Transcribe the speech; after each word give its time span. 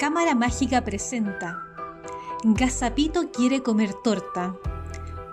Cámara 0.00 0.34
Mágica 0.34 0.82
presenta 0.82 1.62
Gazapito 2.42 3.30
quiere 3.30 3.62
comer 3.62 3.92
torta. 4.02 4.56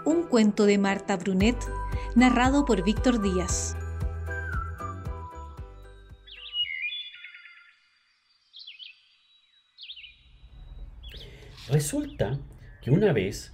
Un 0.04 0.24
cuento 0.24 0.66
de 0.66 0.78
Marta 0.78 1.16
Brunet, 1.16 1.56
narrado 2.16 2.66
por 2.66 2.84
Víctor 2.84 3.22
Díaz. 3.22 3.78
Resulta 11.70 12.38
que 12.82 12.92
una 12.92 13.14
vez 13.14 13.54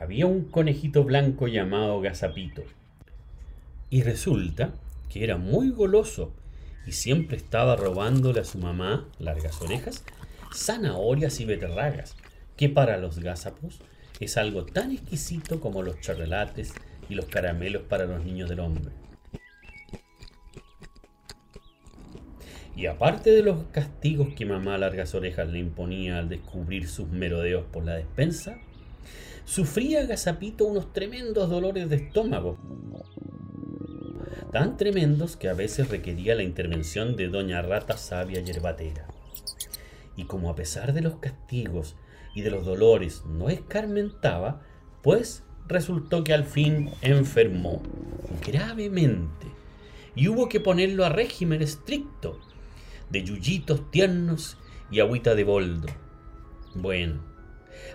había 0.00 0.26
un 0.26 0.46
conejito 0.46 1.04
blanco 1.04 1.46
llamado 1.46 2.00
Gazapito. 2.00 2.64
Y 3.88 4.02
resulta 4.02 4.74
que 5.10 5.22
era 5.22 5.36
muy 5.36 5.70
goloso 5.70 6.32
y 6.88 6.90
siempre 6.90 7.36
estaba 7.36 7.76
robándole 7.76 8.40
a 8.40 8.44
su 8.44 8.58
mamá, 8.58 9.06
largas 9.20 9.62
orejas, 9.62 10.02
zanahorias 10.54 11.40
y 11.40 11.44
beterragas, 11.44 12.16
que 12.56 12.68
para 12.68 12.98
los 12.98 13.18
gazapos 13.18 13.80
es 14.20 14.36
algo 14.36 14.64
tan 14.64 14.92
exquisito 14.92 15.60
como 15.60 15.82
los 15.82 16.00
charrelates 16.00 16.74
y 17.08 17.14
los 17.14 17.26
caramelos 17.26 17.82
para 17.82 18.04
los 18.04 18.24
niños 18.24 18.48
del 18.48 18.60
hombre. 18.60 18.92
Y 22.76 22.86
aparte 22.86 23.30
de 23.30 23.42
los 23.42 23.64
castigos 23.72 24.28
que 24.34 24.46
mamá 24.46 24.78
Largas 24.78 25.14
Orejas 25.14 25.48
le 25.48 25.58
imponía 25.58 26.18
al 26.18 26.28
descubrir 26.28 26.88
sus 26.88 27.08
merodeos 27.08 27.66
por 27.66 27.84
la 27.84 27.96
despensa, 27.96 28.58
sufría 29.44 30.06
Gazapito 30.06 30.64
unos 30.64 30.92
tremendos 30.92 31.50
dolores 31.50 31.90
de 31.90 31.96
estómago, 31.96 32.58
tan 34.52 34.76
tremendos 34.76 35.36
que 35.36 35.48
a 35.48 35.54
veces 35.54 35.88
requería 35.88 36.34
la 36.34 36.42
intervención 36.42 37.16
de 37.16 37.28
doña 37.28 37.60
Rata 37.60 37.96
Sabia 37.96 38.40
Yerbatera. 38.40 39.09
Y 40.16 40.24
como 40.24 40.50
a 40.50 40.54
pesar 40.54 40.92
de 40.92 41.02
los 41.02 41.16
castigos 41.16 41.96
y 42.34 42.42
de 42.42 42.50
los 42.50 42.64
dolores 42.64 43.24
no 43.26 43.48
escarmentaba, 43.48 44.62
pues 45.02 45.44
resultó 45.66 46.24
que 46.24 46.34
al 46.34 46.44
fin 46.44 46.90
enfermó 47.00 47.82
gravemente 48.46 49.46
y 50.14 50.28
hubo 50.28 50.48
que 50.48 50.60
ponerlo 50.60 51.04
a 51.04 51.08
régimen 51.08 51.62
estricto 51.62 52.40
de 53.10 53.24
yuyitos 53.24 53.90
tiernos 53.90 54.56
y 54.90 55.00
agüita 55.00 55.34
de 55.34 55.44
boldo. 55.44 55.88
Bueno, 56.74 57.20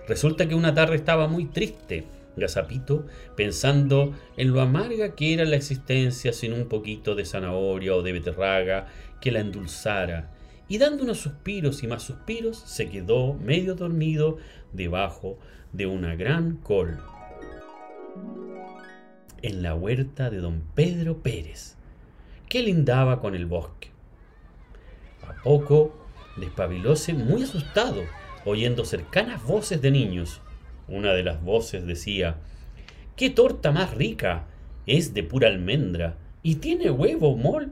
resulta 0.08 0.47
que 0.47 0.56
una 0.56 0.73
tarde 0.73 0.95
estaba 0.95 1.28
muy 1.28 1.45
triste 1.45 2.08
Gazapito, 2.38 3.06
pensando 3.36 4.14
en 4.38 4.52
lo 4.52 4.62
amarga 4.62 5.16
que 5.16 5.34
era 5.34 5.45
la 5.45 5.56
existencia 5.56 6.34
sin 6.34 6.53
un 6.53 6.68
poquito 6.68 7.16
de 7.16 7.25
zanahoria 7.25 7.95
o 7.95 8.02
de 8.02 8.12
beterraga 8.12 8.88
que 9.22 9.31
la 9.31 9.40
endulzara, 9.40 10.31
y 10.68 10.78
dando 10.78 11.04
unos 11.04 11.20
suspiros 11.20 11.84
y 11.84 11.88
más 11.88 12.04
suspiros, 12.04 12.58
se 12.66 12.90
quedó 12.90 13.34
medio 13.34 13.76
dormido 13.76 14.38
debajo 14.74 15.38
de 15.74 15.86
una 15.86 16.16
gran 16.16 16.58
col 16.58 17.00
en 19.42 19.62
la 19.62 19.76
huerta 19.76 20.32
de 20.32 20.40
don 20.40 20.64
Pedro 20.74 21.22
Pérez, 21.22 21.76
que 22.50 22.64
lindaba 22.64 23.22
con 23.22 23.36
el 23.36 23.46
bosque. 23.46 23.90
A 25.28 25.44
poco 25.44 25.96
despabilóse 26.38 27.14
muy 27.14 27.44
asustado, 27.44 28.02
oyendo 28.44 28.86
cercanas 28.86 29.44
voces 29.44 29.82
de 29.82 29.92
niños. 29.92 30.42
Una 30.88 31.14
de 31.14 31.24
las 31.24 31.44
voces 31.44 31.86
decía, 31.86 32.38
¡Qué 33.16 33.30
torta 33.30 33.72
más 33.72 33.94
rica! 33.94 34.48
Es 34.88 35.14
de 35.14 35.24
pura 35.24 35.48
almendra 35.48 36.18
y 36.42 36.56
tiene 36.56 36.90
huevo, 36.90 37.38
mol. 37.38 37.72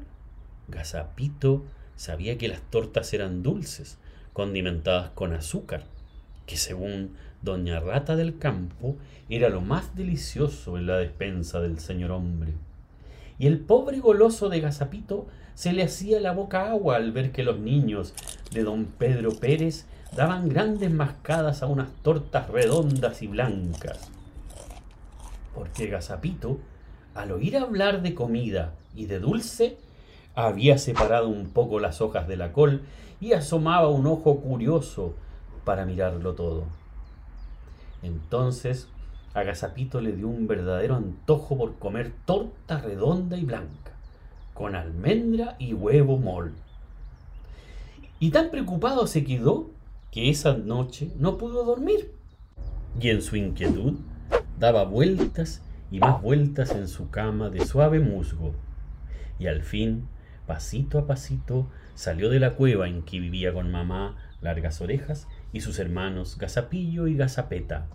Gazapito 0.67 1.63
sabía 1.95 2.37
que 2.37 2.47
las 2.47 2.61
tortas 2.61 3.13
eran 3.13 3.43
dulces, 3.43 3.97
condimentadas 4.33 5.09
con 5.11 5.33
azúcar, 5.33 5.83
que 6.45 6.57
según 6.57 7.15
doña 7.41 7.79
Rata 7.79 8.15
del 8.15 8.37
Campo 8.37 8.95
era 9.29 9.49
lo 9.49 9.61
más 9.61 9.95
delicioso 9.95 10.77
en 10.77 10.87
la 10.87 10.97
despensa 10.97 11.59
del 11.59 11.79
señor 11.79 12.11
hombre. 12.11 12.53
Y 13.39 13.47
el 13.47 13.59
pobre 13.59 13.99
goloso 13.99 14.49
de 14.49 14.59
Gazapito 14.59 15.27
se 15.55 15.73
le 15.73 15.83
hacía 15.83 16.19
la 16.19 16.31
boca 16.31 16.69
agua 16.69 16.95
al 16.95 17.11
ver 17.11 17.31
que 17.31 17.43
los 17.43 17.59
niños 17.59 18.13
de 18.51 18.63
don 18.63 18.85
Pedro 18.85 19.31
Pérez 19.31 19.85
daban 20.15 20.49
grandes 20.49 20.91
mascadas 20.91 21.63
a 21.63 21.67
unas 21.67 21.91
tortas 22.01 22.49
redondas 22.49 23.21
y 23.21 23.27
blancas. 23.27 24.09
Porque 25.53 25.87
Gazapito, 25.87 26.59
al 27.15 27.31
oír 27.31 27.57
hablar 27.57 28.01
de 28.01 28.13
comida 28.13 28.73
y 28.95 29.05
de 29.05 29.19
dulce, 29.19 29.77
había 30.35 30.77
separado 30.77 31.27
un 31.29 31.49
poco 31.49 31.79
las 31.79 32.01
hojas 32.01 32.27
de 32.27 32.37
la 32.37 32.51
col 32.51 32.83
y 33.19 33.33
asomaba 33.33 33.89
un 33.89 34.07
ojo 34.07 34.41
curioso 34.41 35.13
para 35.63 35.85
mirarlo 35.85 36.33
todo. 36.33 36.65
Entonces 38.01 38.87
a 39.33 39.43
Gazapito 39.43 39.99
le 39.99 40.11
dio 40.11 40.27
un 40.27 40.47
verdadero 40.47 40.95
antojo 40.95 41.57
por 41.57 41.75
comer 41.79 42.11
torta 42.25 42.79
redonda 42.79 43.37
y 43.37 43.45
blanca, 43.45 43.91
con 44.53 44.75
almendra 44.75 45.55
y 45.57 45.73
huevo 45.73 46.17
mol. 46.17 46.53
Y 48.19 48.29
tan 48.29 48.51
preocupado 48.51 49.07
se 49.07 49.23
quedó 49.23 49.71
que 50.11 50.29
esa 50.29 50.53
noche 50.55 51.11
no 51.17 51.37
pudo 51.37 51.63
dormir. 51.63 52.11
Y 52.99 53.09
en 53.09 53.23
su 53.23 53.35
inquietud 53.35 53.95
daba 54.59 54.83
vueltas 54.83 55.61
y 55.89 55.99
más 55.99 56.21
vueltas 56.21 56.71
en 56.71 56.87
su 56.87 57.09
cama 57.09 57.49
de 57.49 57.65
suave 57.65 57.99
musgo. 57.99 58.53
Y 59.39 59.47
al 59.47 59.63
fin 59.63 60.07
pasito 60.45 60.99
a 60.99 61.07
pasito, 61.07 61.69
salió 61.95 62.29
de 62.29 62.39
la 62.39 62.55
cueva 62.55 62.87
en 62.87 63.03
que 63.03 63.19
vivía 63.19 63.53
con 63.53 63.71
mamá 63.71 64.17
Largas 64.41 64.81
Orejas 64.81 65.27
y 65.51 65.61
sus 65.61 65.79
hermanos 65.79 66.37
Gazapillo 66.37 67.07
y 67.07 67.15
Gazapeta. 67.15 67.87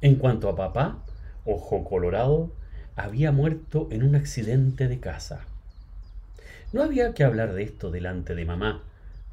En 0.00 0.16
cuanto 0.16 0.48
a 0.48 0.56
papá, 0.56 1.04
Ojo 1.44 1.84
Colorado, 1.84 2.52
había 2.96 3.32
muerto 3.32 3.88
en 3.90 4.02
un 4.02 4.16
accidente 4.16 4.88
de 4.88 5.00
casa. 5.00 5.40
No 6.72 6.82
había 6.82 7.14
que 7.14 7.24
hablar 7.24 7.52
de 7.54 7.62
esto 7.62 7.90
delante 7.90 8.34
de 8.34 8.44
mamá, 8.44 8.82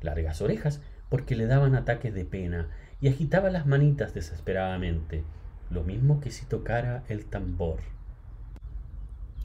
Largas 0.02 0.42
Orejas, 0.42 0.82
porque 1.10 1.36
le 1.36 1.46
daban 1.46 1.76
ataques 1.76 2.14
de 2.14 2.26
pena 2.26 2.70
y 3.02 3.08
agitaba 3.08 3.50
las 3.50 3.66
manitas 3.66 4.14
desesperadamente, 4.14 5.24
lo 5.70 5.84
mismo 5.84 6.22
que 6.22 6.32
si 6.32 6.46
tocara 6.46 7.04
el 7.10 7.26
tambor. 7.26 7.80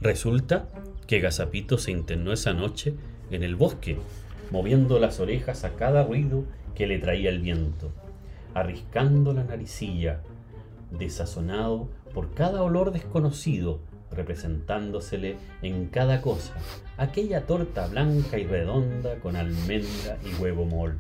Resulta 0.01 0.69
que 1.07 1.21
Gazapito 1.21 1.77
se 1.77 1.91
internó 1.91 2.33
esa 2.33 2.53
noche 2.53 2.95
en 3.31 3.43
el 3.43 3.57
bosque, 3.57 3.99
moviendo 4.51 5.01
las 5.01 5.19
orejas 5.19 5.65
a 5.65 5.75
cada 5.75 6.05
ruido 6.05 6.45
que 6.75 6.87
le 6.87 6.99
traía 6.99 7.31
el 7.31 7.41
viento, 7.41 7.91
arriscando 8.55 9.33
la 9.33 9.43
naricilla, 9.43 10.21
desazonado 10.93 11.89
por 12.15 12.33
cada 12.33 12.63
olor 12.63 12.93
desconocido, 12.93 13.81
representándosele 14.13 15.37
en 15.63 15.87
cada 15.89 16.23
cosa 16.23 16.55
aquella 16.97 17.47
torta 17.47 17.89
blanca 17.89 18.39
y 18.39 18.45
redonda 18.45 19.17
con 19.17 19.37
almendra 19.37 20.19
y 20.25 20.41
huevo 20.41 20.65
mol. 20.65 20.97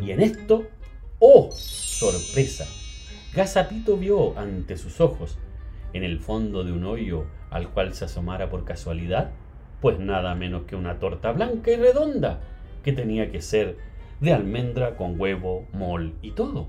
Y 0.00 0.10
en 0.10 0.20
esto, 0.20 0.66
¡oh! 1.20 1.50
sorpresa, 1.98 2.66
Gazapito 3.38 3.96
vio 3.96 4.36
ante 4.36 4.76
sus 4.76 5.00
ojos, 5.00 5.38
en 5.92 6.02
el 6.02 6.18
fondo 6.18 6.64
de 6.64 6.72
un 6.72 6.84
hoyo 6.84 7.26
al 7.50 7.68
cual 7.70 7.94
se 7.94 8.06
asomara 8.06 8.50
por 8.50 8.64
casualidad, 8.64 9.30
pues 9.80 10.00
nada 10.00 10.34
menos 10.34 10.64
que 10.64 10.74
una 10.74 10.98
torta 10.98 11.30
blanca 11.30 11.70
y 11.70 11.76
redonda, 11.76 12.40
que 12.82 12.92
tenía 12.92 13.30
que 13.30 13.40
ser 13.40 13.76
de 14.18 14.32
almendra 14.32 14.96
con 14.96 15.20
huevo, 15.20 15.68
mol 15.72 16.14
y 16.20 16.32
todo. 16.32 16.66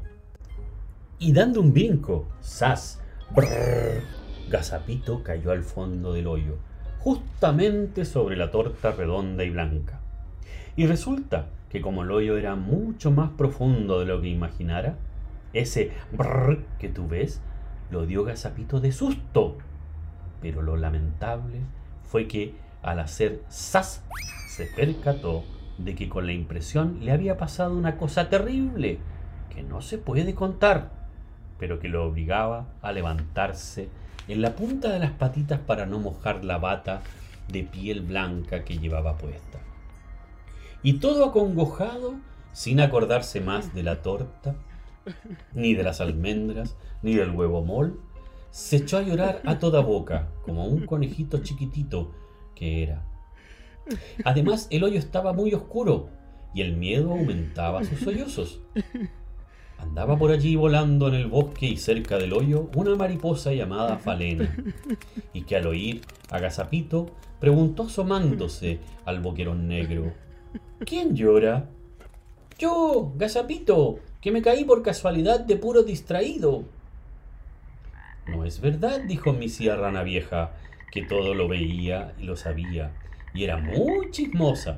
Y 1.17 1.33
dando 1.33 1.59
un 1.59 1.73
brinco, 1.73 2.27
¡zas! 2.43 3.01
Brrr, 3.35 4.03
Gazapito 4.51 5.23
cayó 5.23 5.49
al 5.49 5.63
fondo 5.63 6.13
del 6.13 6.27
hoyo, 6.27 6.59
justamente 6.99 8.05
sobre 8.05 8.37
la 8.37 8.51
torta 8.51 8.91
redonda 8.91 9.43
y 9.43 9.49
blanca. 9.49 10.01
Y 10.75 10.85
resulta 10.85 11.47
que 11.69 11.81
como 11.81 12.03
el 12.03 12.11
hoyo 12.11 12.37
era 12.37 12.53
mucho 12.53 13.09
más 13.09 13.31
profundo 13.31 13.99
de 13.99 14.05
lo 14.05 14.21
que 14.21 14.27
imaginara, 14.27 14.99
ese 15.53 15.91
brrr 16.11 16.63
que 16.79 16.89
tú 16.89 17.07
ves 17.07 17.41
lo 17.91 18.05
dio 18.05 18.23
Gazapito 18.23 18.79
de 18.79 18.91
susto. 18.91 19.57
Pero 20.41 20.61
lo 20.61 20.77
lamentable 20.77 21.61
fue 22.03 22.27
que 22.27 22.55
al 22.81 22.99
hacer 22.99 23.43
sas 23.49 24.03
se 24.47 24.65
percató 24.65 25.43
de 25.77 25.95
que 25.95 26.09
con 26.09 26.25
la 26.25 26.33
impresión 26.33 26.99
le 27.01 27.11
había 27.11 27.37
pasado 27.37 27.75
una 27.75 27.97
cosa 27.97 28.29
terrible 28.29 28.99
que 29.53 29.63
no 29.63 29.81
se 29.81 29.97
puede 29.97 30.35
contar, 30.35 30.91
pero 31.57 31.79
que 31.79 31.89
lo 31.89 32.05
obligaba 32.05 32.67
a 32.81 32.91
levantarse 32.91 33.89
en 34.27 34.41
la 34.41 34.55
punta 34.55 34.89
de 34.89 34.99
las 34.99 35.11
patitas 35.11 35.59
para 35.59 35.85
no 35.85 35.99
mojar 35.99 36.45
la 36.45 36.57
bata 36.57 37.01
de 37.47 37.63
piel 37.63 38.01
blanca 38.01 38.63
que 38.63 38.77
llevaba 38.77 39.17
puesta. 39.17 39.59
Y 40.83 40.93
todo 40.93 41.25
acongojado, 41.25 42.15
sin 42.53 42.79
acordarse 42.79 43.41
más 43.41 43.73
de 43.73 43.83
la 43.83 44.01
torta, 44.01 44.55
ni 45.53 45.73
de 45.73 45.83
las 45.83 46.01
almendras, 46.01 46.75
ni 47.01 47.15
del 47.15 47.31
huevo 47.31 47.63
mol, 47.63 47.99
se 48.51 48.77
echó 48.77 48.97
a 48.97 49.01
llorar 49.01 49.41
a 49.45 49.59
toda 49.59 49.81
boca, 49.81 50.29
como 50.43 50.65
un 50.65 50.85
conejito 50.85 51.39
chiquitito 51.39 52.11
que 52.55 52.83
era. 52.83 53.05
Además, 54.23 54.67
el 54.71 54.83
hoyo 54.83 54.99
estaba 54.99 55.33
muy 55.33 55.53
oscuro 55.53 56.09
y 56.53 56.61
el 56.61 56.75
miedo 56.75 57.11
aumentaba 57.11 57.83
sus 57.83 57.99
sollozos. 57.99 58.59
Andaba 59.77 60.17
por 60.17 60.31
allí 60.31 60.55
volando 60.55 61.07
en 61.07 61.13
el 61.13 61.27
bosque 61.27 61.67
y 61.67 61.77
cerca 61.77 62.17
del 62.17 62.33
hoyo 62.33 62.69
una 62.75 62.95
mariposa 62.95 63.53
llamada 63.53 63.97
Falena, 63.97 64.53
y 65.33 65.43
que 65.43 65.55
al 65.55 65.67
oír 65.67 66.01
a 66.29 66.39
Gazapito 66.39 67.15
preguntó 67.39 67.83
asomándose 67.83 68.79
al 69.05 69.21
boquerón 69.21 69.67
negro: 69.69 70.11
¿Quién 70.85 71.15
llora? 71.15 71.69
Yo, 72.57 73.13
Gazapito, 73.15 73.99
que 74.21 74.31
me 74.31 74.41
caí 74.41 74.65
por 74.65 74.83
casualidad 74.83 75.39
de 75.39 75.55
puro 75.55 75.83
distraído. 75.83 76.63
No 78.27 78.45
es 78.45 78.61
verdad, 78.61 79.01
dijo 79.01 79.33
mi 79.33 79.47
rana 79.47 80.03
vieja, 80.03 80.51
que 80.91 81.03
todo 81.03 81.33
lo 81.33 81.47
veía 81.47 82.13
y 82.19 82.23
lo 82.23 82.35
sabía, 82.35 82.91
y 83.33 83.43
era 83.43 83.57
muy 83.57 84.11
chismosa. 84.11 84.75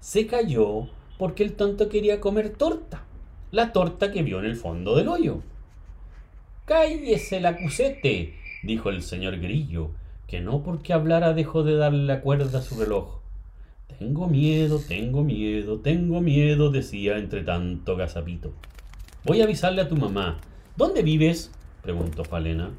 Se 0.00 0.26
cayó 0.26 0.88
porque 1.18 1.42
el 1.42 1.54
tonto 1.54 1.88
quería 1.88 2.20
comer 2.20 2.50
torta, 2.50 3.04
la 3.50 3.72
torta 3.72 4.10
que 4.10 4.22
vio 4.22 4.38
en 4.38 4.46
el 4.46 4.56
fondo 4.56 4.96
del 4.96 5.08
hoyo. 5.08 5.42
Cállese 6.64 7.40
la 7.40 7.56
cusete, 7.56 8.34
dijo 8.62 8.90
el 8.90 9.02
señor 9.02 9.38
Grillo, 9.38 9.90
que 10.26 10.40
no 10.40 10.62
porque 10.62 10.92
hablara 10.92 11.34
dejó 11.34 11.64
de 11.64 11.76
darle 11.76 12.04
la 12.04 12.20
cuerda 12.20 12.60
a 12.60 12.62
su 12.62 12.78
reloj. 12.78 13.19
Tengo 13.98 14.26
miedo, 14.26 14.80
tengo 14.86 15.22
miedo, 15.22 15.80
tengo 15.80 16.20
miedo, 16.20 16.70
decía 16.70 17.18
entre 17.18 17.42
tanto 17.42 17.96
Gazapito. 17.96 18.52
Voy 19.24 19.40
a 19.40 19.44
avisarle 19.44 19.82
a 19.82 19.88
tu 19.88 19.96
mamá. 19.96 20.38
¿Dónde 20.76 21.02
vives? 21.02 21.52
preguntó 21.82 22.24
Falena. 22.24 22.70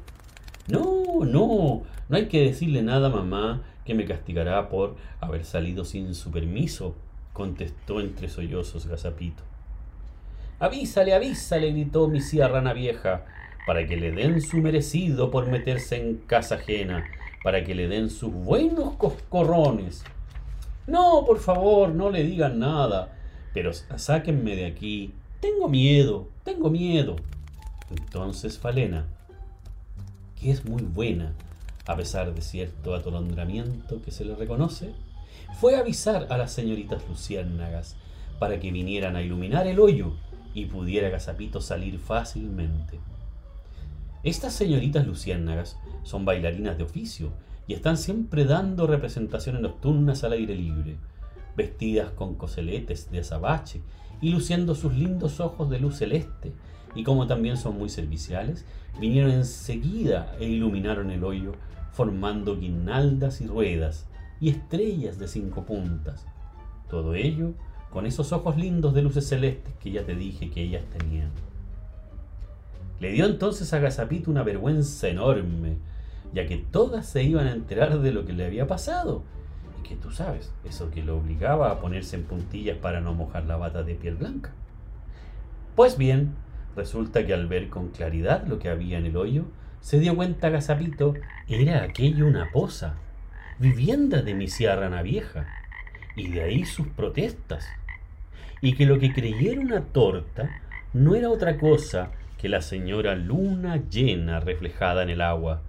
No, 0.68 1.24
no, 1.24 1.82
no 2.08 2.16
hay 2.16 2.26
que 2.26 2.42
decirle 2.42 2.82
nada 2.82 3.08
a 3.08 3.10
mamá 3.10 3.62
que 3.84 3.94
me 3.94 4.04
castigará 4.04 4.68
por 4.68 4.96
haber 5.20 5.44
salido 5.44 5.84
sin 5.84 6.14
su 6.14 6.30
permiso, 6.30 6.96
contestó 7.32 8.00
entre 8.00 8.28
sollozos 8.28 8.86
Gazapito. 8.86 9.42
Avísale, 10.58 11.14
avísale, 11.14 11.72
gritó 11.72 12.08
mi 12.08 12.20
rana 12.20 12.72
vieja, 12.72 13.24
para 13.66 13.86
que 13.86 13.96
le 13.96 14.12
den 14.12 14.40
su 14.40 14.58
merecido 14.58 15.30
por 15.30 15.48
meterse 15.48 15.96
en 15.96 16.18
casa 16.18 16.56
ajena, 16.56 17.04
para 17.42 17.64
que 17.64 17.74
le 17.74 17.88
den 17.88 18.10
sus 18.10 18.32
buenos 18.32 18.94
coscorrones. 18.96 20.04
No, 20.86 21.24
por 21.24 21.38
favor, 21.38 21.90
no 21.90 22.10
le 22.10 22.24
digan 22.24 22.58
nada, 22.58 23.12
pero 23.54 23.72
sáquenme 23.72 24.56
de 24.56 24.66
aquí. 24.66 25.12
Tengo 25.40 25.68
miedo, 25.68 26.28
tengo 26.44 26.70
miedo. 26.70 27.16
Entonces 27.90 28.58
Falena, 28.58 29.06
que 30.40 30.50
es 30.50 30.64
muy 30.64 30.82
buena, 30.82 31.34
a 31.86 31.96
pesar 31.96 32.34
de 32.34 32.42
cierto 32.42 32.94
atolondramiento 32.94 34.02
que 34.02 34.10
se 34.10 34.24
le 34.24 34.34
reconoce, 34.34 34.92
fue 35.60 35.76
a 35.76 35.80
avisar 35.80 36.26
a 36.30 36.38
las 36.38 36.52
señoritas 36.52 37.02
luciérnagas 37.08 37.96
para 38.38 38.58
que 38.58 38.72
vinieran 38.72 39.16
a 39.16 39.22
iluminar 39.22 39.66
el 39.66 39.78
hoyo 39.78 40.14
y 40.54 40.66
pudiera 40.66 41.10
Gazapito 41.10 41.60
salir 41.60 41.98
fácilmente. 41.98 42.98
Estas 44.24 44.52
señoritas 44.52 45.06
luciérnagas 45.06 45.76
son 46.02 46.24
bailarinas 46.24 46.78
de 46.78 46.84
oficio 46.84 47.32
y 47.66 47.74
están 47.74 47.96
siempre 47.96 48.44
dando 48.44 48.86
representaciones 48.86 49.62
nocturnas 49.62 50.24
al 50.24 50.32
aire 50.32 50.54
libre, 50.54 50.96
vestidas 51.56 52.10
con 52.10 52.34
coseletes 52.34 53.10
de 53.10 53.20
azabache 53.20 53.80
y 54.20 54.30
luciendo 54.30 54.74
sus 54.74 54.94
lindos 54.94 55.40
ojos 55.40 55.70
de 55.70 55.80
luz 55.80 55.96
celeste, 55.96 56.52
y 56.94 57.04
como 57.04 57.26
también 57.26 57.56
son 57.56 57.78
muy 57.78 57.88
serviciales, 57.88 58.64
vinieron 59.00 59.30
enseguida 59.30 60.36
e 60.38 60.46
iluminaron 60.46 61.10
el 61.10 61.24
hoyo, 61.24 61.52
formando 61.92 62.58
guinaldas 62.58 63.40
y 63.40 63.46
ruedas 63.46 64.06
y 64.40 64.50
estrellas 64.50 65.18
de 65.18 65.28
cinco 65.28 65.64
puntas. 65.64 66.26
Todo 66.90 67.14
ello 67.14 67.54
con 67.90 68.06
esos 68.06 68.32
ojos 68.32 68.56
lindos 68.56 68.94
de 68.94 69.02
luces 69.02 69.28
celestes 69.28 69.74
que 69.74 69.90
ya 69.90 70.04
te 70.04 70.14
dije 70.14 70.50
que 70.50 70.62
ellas 70.62 70.84
tenían. 70.96 71.30
Le 73.00 73.12
dio 73.12 73.26
entonces 73.26 73.72
a 73.72 73.78
Gazapito 73.78 74.30
una 74.30 74.42
vergüenza 74.42 75.08
enorme, 75.08 75.76
ya 76.32 76.46
que 76.46 76.58
todas 76.58 77.06
se 77.06 77.22
iban 77.22 77.46
a 77.46 77.52
enterar 77.52 77.98
de 78.00 78.12
lo 78.12 78.24
que 78.24 78.32
le 78.32 78.46
había 78.46 78.66
pasado. 78.66 79.22
Y 79.80 79.88
que 79.88 79.96
tú 79.96 80.10
sabes, 80.10 80.52
eso 80.64 80.90
que 80.90 81.02
lo 81.02 81.16
obligaba 81.16 81.70
a 81.70 81.80
ponerse 81.80 82.16
en 82.16 82.24
puntillas 82.24 82.78
para 82.78 83.00
no 83.00 83.14
mojar 83.14 83.44
la 83.44 83.56
bata 83.56 83.82
de 83.82 83.94
piel 83.94 84.16
blanca. 84.16 84.52
Pues 85.74 85.96
bien, 85.96 86.34
resulta 86.76 87.26
que 87.26 87.34
al 87.34 87.46
ver 87.46 87.68
con 87.68 87.88
claridad 87.88 88.46
lo 88.46 88.58
que 88.58 88.68
había 88.68 88.98
en 88.98 89.06
el 89.06 89.16
hoyo, 89.16 89.44
se 89.80 89.98
dio 89.98 90.14
cuenta 90.14 90.48
Gazapito, 90.48 91.14
era 91.48 91.82
aquello 91.82 92.26
una 92.26 92.50
poza, 92.52 92.94
vivienda 93.58 94.22
de 94.22 94.34
mi 94.34 94.48
sierra 94.48 95.02
vieja, 95.02 95.46
y 96.14 96.28
de 96.28 96.42
ahí 96.42 96.64
sus 96.64 96.86
protestas. 96.88 97.66
Y 98.60 98.74
que 98.74 98.86
lo 98.86 98.98
que 98.98 99.12
creyera 99.12 99.60
una 99.60 99.80
torta 99.80 100.60
no 100.92 101.14
era 101.14 101.30
otra 101.30 101.58
cosa 101.58 102.10
que 102.38 102.48
la 102.48 102.60
señora 102.60 103.14
luna 103.14 103.82
llena 103.88 104.40
reflejada 104.40 105.02
en 105.02 105.10
el 105.10 105.20
agua, 105.20 105.62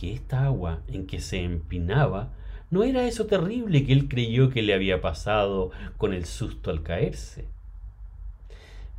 que 0.00 0.14
esta 0.14 0.46
agua 0.46 0.80
en 0.88 1.06
que 1.06 1.20
se 1.20 1.44
empinaba 1.44 2.30
no 2.70 2.84
era 2.84 3.06
eso 3.06 3.26
terrible 3.26 3.84
que 3.84 3.92
él 3.92 4.08
creyó 4.08 4.48
que 4.48 4.62
le 4.62 4.72
había 4.72 5.02
pasado 5.02 5.72
con 5.98 6.14
el 6.14 6.24
susto 6.24 6.70
al 6.70 6.82
caerse. 6.82 7.48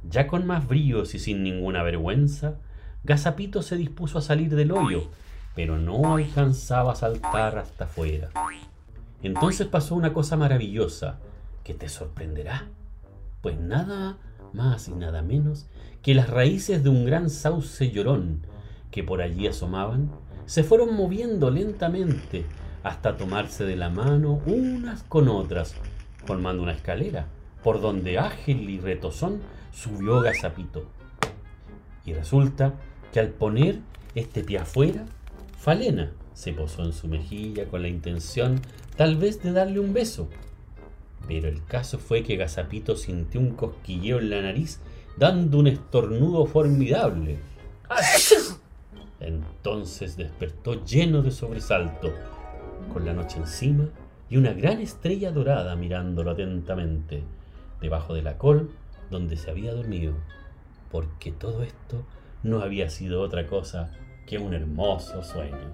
Ya 0.07 0.27
con 0.27 0.45
más 0.45 0.67
bríos 0.67 1.15
y 1.15 1.19
sin 1.19 1.41
ninguna 1.41 1.81
vergüenza, 1.81 2.59
Gazapito 3.03 3.63
se 3.63 3.77
dispuso 3.77 4.19
a 4.19 4.21
salir 4.21 4.55
del 4.55 4.71
hoyo, 4.71 5.07
pero 5.55 5.79
no 5.79 6.17
alcanzaba 6.17 6.91
a 6.91 6.95
saltar 6.95 7.57
hasta 7.57 7.85
afuera. 7.85 8.29
Entonces 9.23 9.65
pasó 9.65 9.95
una 9.95 10.13
cosa 10.13 10.37
maravillosa 10.37 11.17
que 11.63 11.73
te 11.73 11.89
sorprenderá, 11.89 12.67
pues 13.41 13.59
nada 13.59 14.19
más 14.53 14.87
y 14.87 14.91
nada 14.91 15.23
menos 15.23 15.65
que 16.03 16.13
las 16.13 16.29
raíces 16.29 16.83
de 16.83 16.89
un 16.89 17.05
gran 17.05 17.31
sauce 17.31 17.89
llorón 17.89 18.45
que 18.91 19.03
por 19.03 19.23
allí 19.23 19.47
asomaban 19.47 20.11
se 20.51 20.65
fueron 20.65 20.93
moviendo 20.95 21.49
lentamente 21.49 22.43
hasta 22.83 23.15
tomarse 23.15 23.63
de 23.63 23.77
la 23.77 23.89
mano 23.89 24.41
unas 24.45 25.01
con 25.03 25.29
otras, 25.29 25.75
formando 26.25 26.61
una 26.61 26.73
escalera, 26.73 27.27
por 27.63 27.79
donde 27.79 28.19
ágil 28.19 28.69
y 28.69 28.77
retozón 28.77 29.39
subió 29.71 30.19
Gazapito. 30.19 30.87
Y 32.03 32.11
resulta 32.11 32.73
que 33.13 33.21
al 33.21 33.29
poner 33.29 33.79
este 34.13 34.43
pie 34.43 34.57
afuera, 34.57 35.05
Falena 35.57 36.11
se 36.33 36.51
posó 36.51 36.83
en 36.83 36.91
su 36.91 37.07
mejilla 37.07 37.67
con 37.67 37.81
la 37.81 37.87
intención 37.87 38.59
tal 38.97 39.15
vez 39.15 39.41
de 39.41 39.53
darle 39.53 39.79
un 39.79 39.93
beso. 39.93 40.27
Pero 41.29 41.47
el 41.47 41.63
caso 41.63 41.97
fue 41.97 42.23
que 42.23 42.35
Gazapito 42.35 42.97
sintió 42.97 43.39
un 43.39 43.51
cosquilleo 43.51 44.19
en 44.19 44.29
la 44.29 44.41
nariz, 44.41 44.81
dando 45.15 45.59
un 45.59 45.67
estornudo 45.67 46.45
formidable. 46.45 47.37
Entonces 49.21 50.17
despertó 50.17 50.83
lleno 50.83 51.21
de 51.21 51.31
sobresalto, 51.31 52.11
con 52.91 53.05
la 53.05 53.13
noche 53.13 53.37
encima 53.37 53.85
y 54.29 54.37
una 54.37 54.53
gran 54.53 54.79
estrella 54.79 55.31
dorada 55.31 55.75
mirándolo 55.75 56.31
atentamente, 56.31 57.23
debajo 57.79 58.13
de 58.13 58.23
la 58.23 58.37
col 58.37 58.71
donde 59.09 59.37
se 59.37 59.51
había 59.51 59.73
dormido, 59.73 60.13
porque 60.89 61.31
todo 61.31 61.63
esto 61.63 62.03
no 62.43 62.61
había 62.61 62.89
sido 62.89 63.21
otra 63.21 63.45
cosa 63.47 63.91
que 64.25 64.39
un 64.39 64.53
hermoso 64.53 65.23
sueño. 65.23 65.73